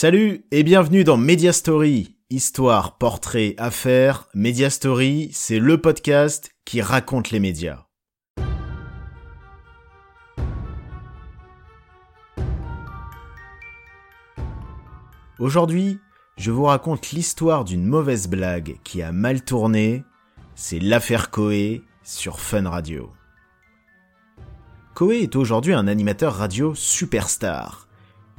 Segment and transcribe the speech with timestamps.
[0.00, 2.14] Salut et bienvenue dans Media Story.
[2.30, 7.86] Histoire, portrait, affaires, Media Story, c'est le podcast qui raconte les médias.
[15.40, 15.98] Aujourd'hui,
[16.36, 20.04] je vous raconte l'histoire d'une mauvaise blague qui a mal tourné.
[20.54, 23.10] C'est l'affaire Coé sur Fun Radio.
[24.94, 27.87] Coé est aujourd'hui un animateur radio superstar.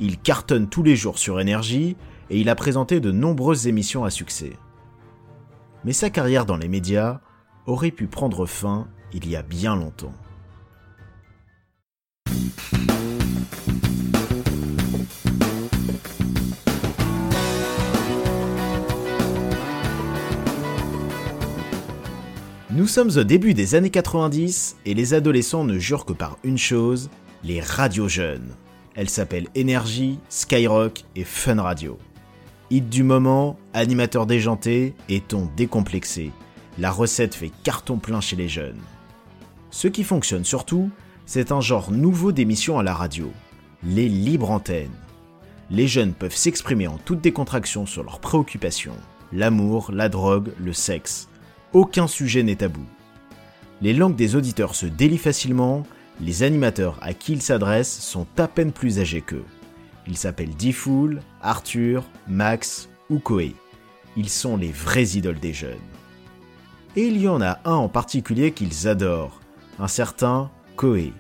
[0.02, 1.98] Il cartonne tous les jours sur énergie
[2.30, 4.54] et il a présenté de nombreuses émissions à succès.
[5.84, 7.20] Mais sa carrière dans les médias
[7.66, 10.14] aurait pu prendre fin il y a bien longtemps.
[22.72, 26.58] Nous sommes au début des années 90 et les adolescents ne jurent que par une
[26.58, 27.10] chose,
[27.44, 28.56] les radios jeunes.
[29.00, 31.98] Elles s'appellent Énergie, Skyrock et Fun Radio.
[32.70, 36.34] Hit du moment, animateur déjanté et ton décomplexé.
[36.78, 38.82] La recette fait carton plein chez les jeunes.
[39.72, 40.90] Ce qui fonctionne surtout,
[41.26, 43.32] c'est un genre nouveau d'émission à la radio,
[43.86, 44.92] les libres antennes.
[45.72, 48.98] Les jeunes peuvent s'exprimer en toute décontraction sur leurs préoccupations,
[49.32, 51.30] l'amour, la drogue, le sexe
[51.72, 52.84] aucun sujet n'est tabou.
[53.82, 55.84] Les langues des auditeurs se délient facilement,
[56.22, 59.46] les animateurs à qui ils s'adressent sont à peine plus âgés qu'eux.
[60.08, 63.56] Ils s'appellent Diffoul, Arthur, Max ou Koei.
[64.18, 65.78] Ils sont les vrais idoles des jeunes.
[66.96, 69.40] Et il y en a un en particulier qu'ils adorent,
[69.78, 71.14] un certain Koei.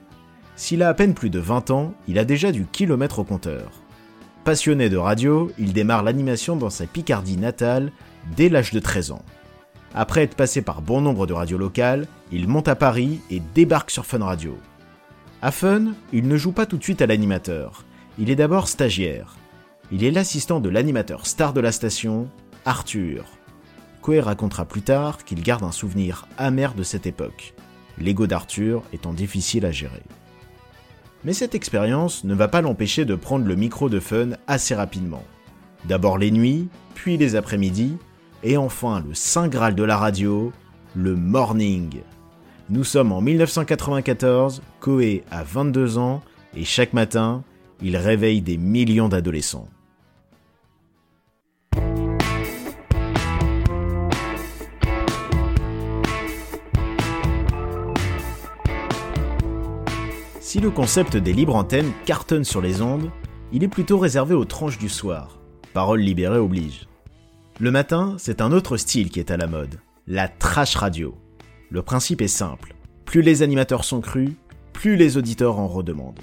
[0.55, 3.71] S'il a à peine plus de 20 ans, il a déjà du kilomètre au compteur.
[4.43, 7.91] Passionné de radio, il démarre l'animation dans sa Picardie natale
[8.35, 9.23] dès l'âge de 13 ans.
[9.93, 13.91] Après être passé par bon nombre de radios locales, il monte à Paris et débarque
[13.91, 14.57] sur Fun Radio.
[15.41, 17.85] À Fun, il ne joue pas tout de suite à l'animateur.
[18.17, 19.37] Il est d'abord stagiaire.
[19.89, 22.27] Il est l'assistant de l'animateur star de la station,
[22.65, 23.25] Arthur.
[24.01, 27.53] Coé racontera plus tard qu'il garde un souvenir amer de cette époque,
[27.97, 30.03] l'ego d'Arthur étant difficile à gérer.
[31.23, 35.23] Mais cette expérience ne va pas l'empêcher de prendre le micro de Fun assez rapidement.
[35.85, 37.95] D'abord les nuits, puis les après-midi,
[38.43, 40.51] et enfin, le Saint Graal de la radio,
[40.95, 42.01] le morning.
[42.71, 46.21] Nous sommes en 1994, Koé a 22 ans,
[46.55, 47.43] et chaque matin,
[47.81, 49.67] il réveille des millions d'adolescents.
[60.39, 63.09] Si le concept des libres antennes cartonne sur les ondes,
[63.51, 65.39] il est plutôt réservé aux tranches du soir.
[65.73, 66.87] Parole libérée oblige.
[67.59, 71.15] Le matin, c'est un autre style qui est à la mode, la trash radio.
[71.71, 72.73] Le principe est simple,
[73.05, 74.31] plus les animateurs sont crus,
[74.73, 76.19] plus les auditeurs en redemandent.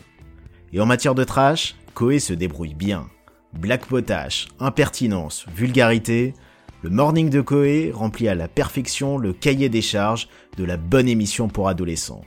[0.72, 3.08] Et en matière de trash, Koé se débrouille bien.
[3.52, 6.34] Black potash, impertinence, vulgarité,
[6.82, 11.08] le morning de Koé remplit à la perfection le cahier des charges de la bonne
[11.08, 12.22] émission pour adolescents.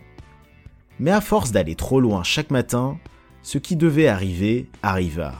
[0.99, 2.97] Mais à force d'aller trop loin chaque matin,
[3.41, 5.33] ce qui devait arriver arriva.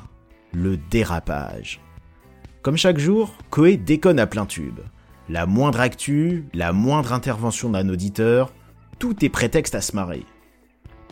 [0.51, 1.79] Le dérapage.
[2.61, 4.79] Comme chaque jour, Koé déconne à plein tube.
[5.29, 8.51] La moindre actu, la moindre intervention d'un auditeur,
[8.97, 10.25] tout est prétexte à se marrer.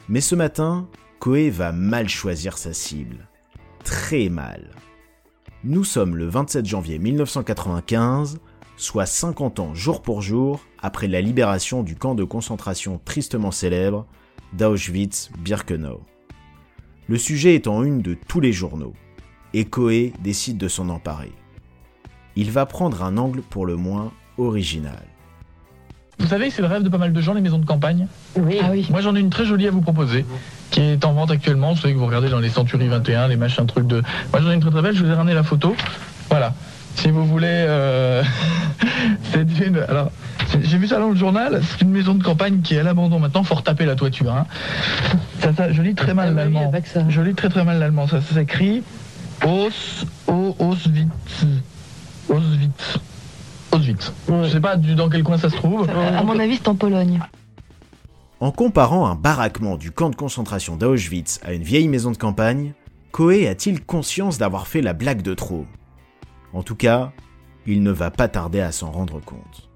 [0.09, 0.89] Mais ce matin,
[1.19, 3.27] Koé va mal choisir sa cible.
[3.83, 4.71] Très mal.
[5.63, 8.39] Nous sommes le 27 janvier 1995,
[8.75, 14.07] soit 50 ans jour pour jour après la libération du camp de concentration tristement célèbre
[14.53, 16.01] d'Auschwitz-Birkenau.
[17.07, 18.93] Le sujet est en une de tous les journaux
[19.53, 21.33] et Koé décide de s'en emparer.
[22.39, 25.01] Il va prendre un angle pour le moins original.
[26.19, 28.05] Vous savez, c'est le rêve de pas mal de gens, les maisons de campagne.
[28.35, 28.59] Oui.
[28.61, 28.85] Ah oui.
[28.91, 30.23] Moi, j'en ai une très jolie à vous proposer,
[30.69, 31.73] qui est en vente actuellement.
[31.73, 34.03] Vous savez que vous regardez dans les Century 21, les machins trucs de.
[34.31, 34.95] Moi, j'en ai une très très belle.
[34.95, 35.75] Je vous ai ramené la photo.
[36.29, 36.53] Voilà.
[36.93, 38.23] Si vous voulez, euh...
[39.31, 39.79] c'est une.
[39.89, 40.11] Alors,
[40.61, 41.59] j'ai vu ça dans le journal.
[41.63, 43.43] C'est une maison de campagne qui est à l'abandon maintenant.
[43.43, 44.31] Faut retaper la toiture.
[44.31, 44.45] Hein.
[45.39, 46.71] Ça, ça, je lis très mal Ah oui, l'allemand.
[47.09, 48.07] Je lis très très mal l'allemand.
[48.07, 48.83] Ça, ça s'écrit
[49.45, 51.06] Aus, O, Auschwitz,
[54.27, 55.89] Je sais pas du- dans quel coin ça se trouve.
[55.89, 57.19] À mon avis, c'est en Pologne.
[58.39, 62.73] En comparant un baraquement du camp de concentration d'Auschwitz à une vieille maison de campagne,
[63.11, 65.65] Koé a-t-il conscience d'avoir fait la blague de trop?
[66.53, 67.11] En tout cas,
[67.65, 69.69] il ne va pas tarder à s'en rendre compte.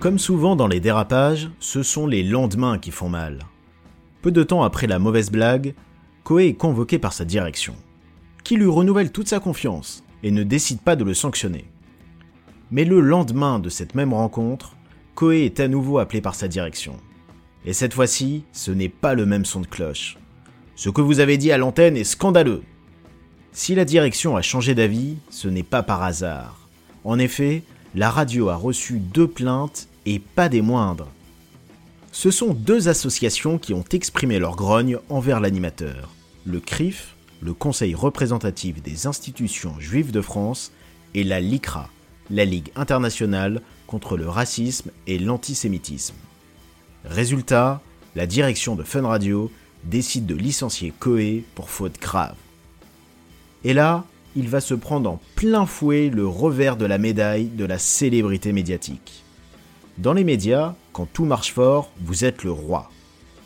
[0.00, 3.38] Comme souvent dans les dérapages, ce sont les lendemains qui font mal.
[4.24, 5.74] Peu de temps après la mauvaise blague,
[6.22, 7.76] Koé est convoqué par sa direction,
[8.42, 11.66] qui lui renouvelle toute sa confiance et ne décide pas de le sanctionner.
[12.70, 14.76] Mais le lendemain de cette même rencontre,
[15.14, 16.96] Koé est à nouveau appelé par sa direction.
[17.66, 20.16] Et cette fois-ci, ce n'est pas le même son de cloche.
[20.74, 22.62] Ce que vous avez dit à l'antenne est scandaleux.
[23.52, 26.66] Si la direction a changé d'avis, ce n'est pas par hasard.
[27.04, 27.62] En effet,
[27.94, 31.10] la radio a reçu deux plaintes et pas des moindres.
[32.14, 36.14] Ce sont deux associations qui ont exprimé leur grogne envers l'animateur.
[36.46, 40.70] Le CRIF, le Conseil représentatif des institutions juives de France,
[41.14, 41.90] et la LICRA,
[42.30, 46.14] la Ligue internationale contre le racisme et l'antisémitisme.
[47.04, 47.82] Résultat,
[48.14, 49.50] la direction de Fun Radio
[49.82, 52.36] décide de licencier Coé pour faute grave.
[53.64, 54.04] Et là,
[54.36, 58.52] il va se prendre en plein fouet le revers de la médaille de la célébrité
[58.52, 59.24] médiatique.
[59.98, 62.90] Dans les médias, quand tout marche fort, vous êtes le roi.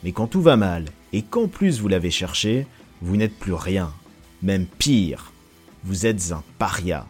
[0.02, 2.66] Mais quand tout va mal, et qu'en plus vous l'avez cherché,
[3.02, 3.92] vous n'êtes plus rien.
[4.42, 5.32] Même pire,
[5.84, 7.06] vous êtes un paria.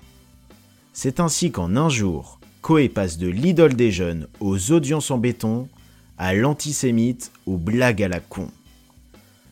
[0.92, 5.68] C'est ainsi qu'en un jour, Coé passe de l'idole des jeunes aux audiences en béton,
[6.18, 8.48] à l'antisémite aux blagues à la con.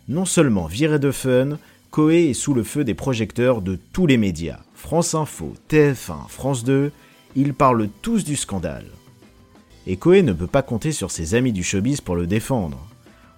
[0.08, 1.58] Non seulement viré de fun,
[1.92, 4.58] Coé est sous le feu des projecteurs de tous les médias.
[4.74, 6.90] France Info, TF1, France 2,
[7.36, 8.86] ils parlent tous du scandale.
[9.86, 12.86] Et Coé ne peut pas compter sur ses amis du showbiz pour le défendre.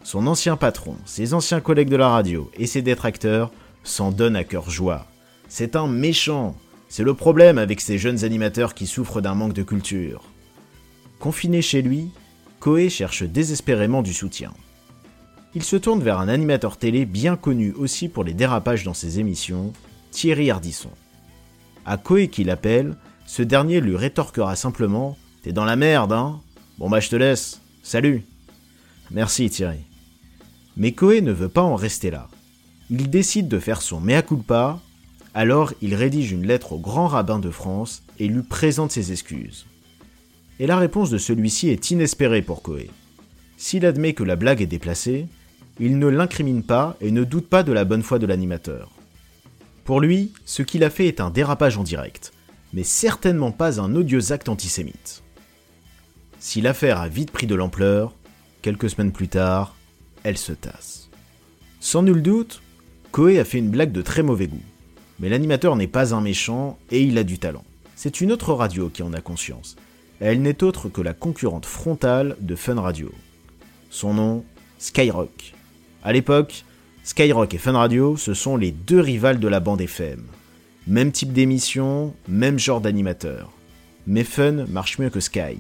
[0.03, 3.51] Son ancien patron, ses anciens collègues de la radio et ses détracteurs
[3.85, 5.07] s'en donnent à cœur joie.
[5.49, 6.57] C'est un méchant.
[6.89, 10.23] C'est le problème avec ces jeunes animateurs qui souffrent d'un manque de culture.
[11.19, 12.11] Confiné chez lui,
[12.61, 14.53] Coé cherche désespérément du soutien
[15.55, 19.19] il se tourne vers un animateur télé bien connu aussi pour les dérapages dans ses
[19.19, 19.73] émissions,
[20.11, 20.91] Thierry Ardisson.
[21.85, 22.97] À Koé qui l'appelle,
[23.27, 26.41] ce dernier lui rétorquera simplement T'es dans la merde, hein
[26.79, 28.25] Bon bah je te laisse, salut
[29.11, 29.81] Merci Thierry.
[30.77, 32.29] Mais Koé ne veut pas en rester là.
[32.91, 34.81] Il décide de faire son mea culpa,
[35.35, 39.67] alors il rédige une lettre au grand rabbin de France et lui présente ses excuses.
[40.59, 42.91] Et la réponse de celui-ci est inespérée pour Koé.
[43.57, 45.27] S'il admet que la blague est déplacée,
[45.79, 48.91] il ne l'incrimine pas et ne doute pas de la bonne foi de l'animateur.
[49.85, 52.33] Pour lui, ce qu'il a fait est un dérapage en direct,
[52.73, 55.23] mais certainement pas un odieux acte antisémite.
[56.41, 58.15] Si l'affaire a vite pris de l'ampleur,
[58.63, 59.75] quelques semaines plus tard,
[60.23, 61.11] elle se tasse.
[61.81, 62.63] Sans nul doute,
[63.11, 64.63] Koé a fait une blague de très mauvais goût.
[65.19, 67.65] Mais l'animateur n'est pas un méchant et il a du talent.
[67.97, 69.77] C'est une autre radio qui en a conscience.
[70.21, 73.11] Elle n'est autre que la concurrente frontale de Fun Radio.
[73.91, 74.45] Son nom,
[74.79, 75.55] Skyrock.
[76.05, 76.65] À l'époque,
[77.03, 80.23] Skyrock et Fun Radio, ce sont les deux rivales de la bande FM.
[80.87, 83.53] Même type d'émission, même genre d'animateur.
[84.07, 85.59] Mais Fun marche mieux que Sky.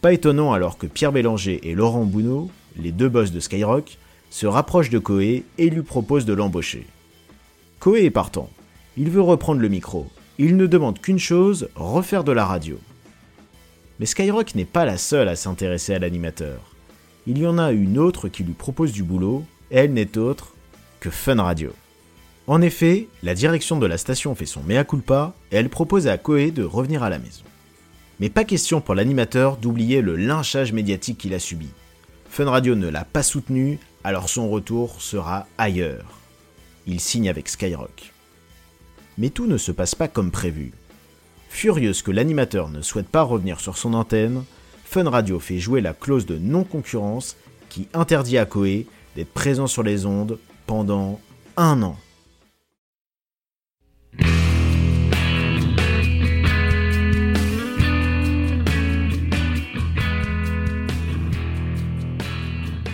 [0.00, 3.98] Pas étonnant alors que Pierre Bélanger et Laurent Bounot, les deux boss de Skyrock,
[4.30, 6.86] se rapprochent de Koé et lui proposent de l'embaucher.
[7.80, 8.48] Koé est partant.
[8.96, 10.06] Il veut reprendre le micro.
[10.38, 12.78] Il ne demande qu'une chose, refaire de la radio.
[13.98, 16.70] Mais Skyrock n'est pas la seule à s'intéresser à l'animateur
[17.26, 20.54] il y en a une autre qui lui propose du boulot, elle n'est autre
[21.00, 21.72] que Fun Radio.
[22.46, 26.18] En effet, la direction de la station fait son mea culpa et elle propose à
[26.18, 27.44] Koé de revenir à la maison.
[28.20, 31.70] Mais pas question pour l'animateur d'oublier le lynchage médiatique qu'il a subi.
[32.28, 36.18] Fun Radio ne l'a pas soutenu, alors son retour sera ailleurs.
[36.86, 38.12] Il signe avec Skyrock.
[39.16, 40.72] Mais tout ne se passe pas comme prévu.
[41.48, 44.44] Furieuse que l'animateur ne souhaite pas revenir sur son antenne,
[44.84, 47.36] Fun Radio fait jouer la clause de non-concurrence
[47.68, 48.86] qui interdit à Koé
[49.16, 51.20] d'être présent sur les ondes pendant
[51.56, 51.96] un an.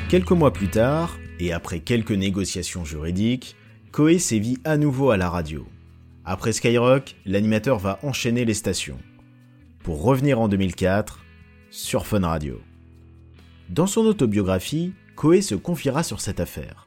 [0.08, 3.56] Quelques mois plus tard, et après quelques négociations juridiques,
[3.90, 5.66] Koé sévit à nouveau à la radio.
[6.24, 8.98] Après Skyrock, l'animateur va enchaîner les stations.
[9.82, 11.24] Pour revenir en 2004,
[11.72, 12.60] sur Fun Radio.
[13.68, 16.86] Dans son autobiographie, Koé se confiera sur cette affaire.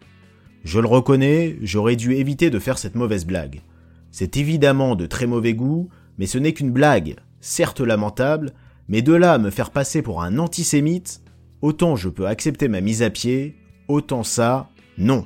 [0.63, 3.63] Je le reconnais, j'aurais dû éviter de faire cette mauvaise blague.
[4.11, 8.53] C'est évidemment de très mauvais goût, mais ce n'est qu'une blague, certes lamentable,
[8.87, 11.21] mais de là à me faire passer pour un antisémite,
[11.61, 13.55] autant je peux accepter ma mise à pied,
[13.87, 15.25] autant ça, non.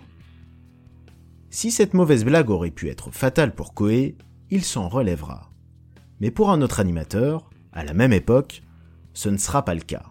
[1.50, 4.18] Si cette mauvaise blague aurait pu être fatale pour Koé,
[4.50, 5.52] il s'en relèvera.
[6.20, 8.64] Mais pour un autre animateur, à la même époque,
[9.14, 10.06] ce ne sera pas le cas.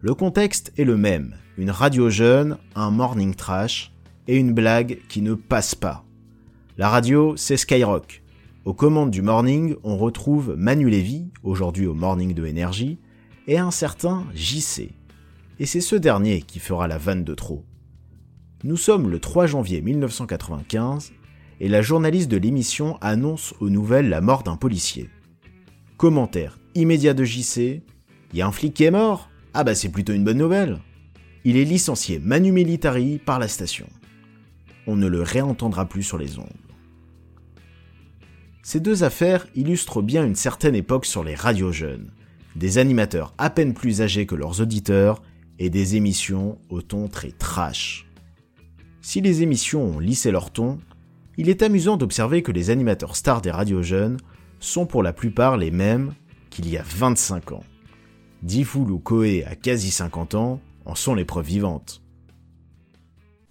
[0.00, 3.92] Le contexte est le même, une radio jeune, un morning trash
[4.28, 6.04] et une blague qui ne passe pas.
[6.78, 8.22] La radio, c'est Skyrock.
[8.64, 12.98] Aux commandes du morning, on retrouve Manu Lévy, aujourd'hui au morning de énergie,
[13.46, 14.92] et un certain JC.
[15.60, 17.66] Et c'est ce dernier qui fera la vanne de trop.
[18.64, 21.12] Nous sommes le 3 janvier 1995
[21.60, 25.10] et la journaliste de l'émission annonce aux nouvelles la mort d'un policier.
[25.98, 27.82] Commentaire immédiat de JC,
[28.32, 30.78] y a un flic qui est mort Ah bah c'est plutôt une bonne nouvelle.
[31.44, 33.86] Il est licencié Manu Militari par la station.
[34.86, 36.48] On ne le réentendra plus sur les ondes.
[38.62, 42.12] Ces deux affaires illustrent bien une certaine époque sur les radios jeunes,
[42.56, 45.20] des animateurs à peine plus âgés que leurs auditeurs
[45.60, 48.06] et des émissions au ton très trash.
[49.02, 50.78] Si les émissions ont lissé leur ton,
[51.36, 54.16] il est amusant d'observer que les animateurs stars des radios jeunes
[54.58, 56.14] sont pour la plupart les mêmes
[56.48, 57.64] qu'il y a 25 ans.
[58.42, 62.02] Diffoul ou Koé à quasi 50 ans en sont les preuves vivantes.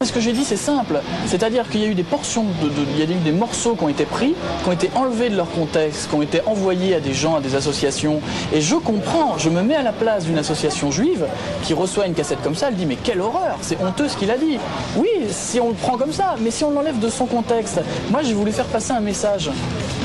[0.01, 1.01] Ce que j'ai dit, c'est simple.
[1.27, 3.83] C'est-à-dire qu'il y a eu des portions, de, il y a eu des morceaux qui
[3.83, 7.01] ont été pris, qui ont été enlevés de leur contexte, qui ont été envoyés à
[7.01, 8.21] des gens, à des associations.
[8.53, 11.25] Et je comprends, je me mets à la place d'une association juive
[11.63, 14.31] qui reçoit une cassette comme ça, elle dit mais quelle horreur, c'est honteux ce qu'il
[14.31, 14.57] a dit.
[14.95, 17.81] Oui, si on le prend comme ça, mais si on l'enlève de son contexte.
[18.09, 19.51] Moi, j'ai voulu faire passer un message.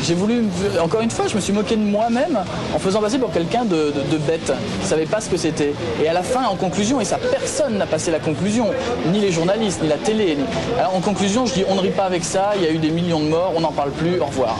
[0.06, 0.44] J'ai voulu,
[0.82, 2.38] encore une fois, je me suis moqué de moi-même
[2.74, 3.90] en faisant passer pour quelqu'un de,
[4.26, 5.72] bête, qui savait pas ce que c'était.
[6.02, 8.66] Et à la fin, en conclusion, et ça, personne n'a passé la conclusion,
[9.10, 10.36] ni les journalistes, ni la télé.
[10.78, 12.76] Alors en conclusion, je dis, on ne rit pas avec ça, il y a eu
[12.76, 14.58] des millions de morts, on n'en parle plus, au revoir.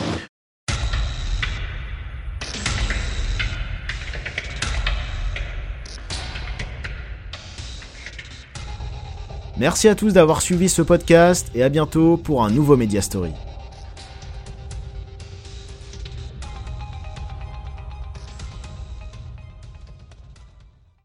[9.57, 13.31] Merci à tous d'avoir suivi ce podcast et à bientôt pour un nouveau Media Story.